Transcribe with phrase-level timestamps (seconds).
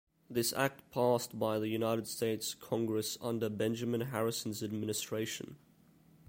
[0.31, 5.57] This act passed by the United States Congress under Benjamin Harrison's administration.